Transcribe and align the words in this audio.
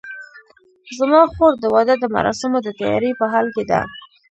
زما 0.97 1.21
خور 1.33 1.53
د 1.59 1.63
واده 1.73 1.95
د 1.99 2.05
مراسمو 2.15 2.57
د 2.63 2.67
تیارۍ 2.79 3.11
په 3.19 3.25
حال 3.31 3.47
کې 3.55 3.63
ده 3.69 3.79